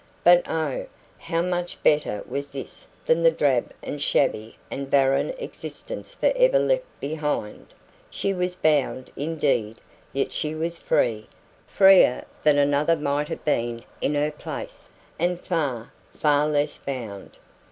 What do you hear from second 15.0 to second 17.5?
and far, far less bound.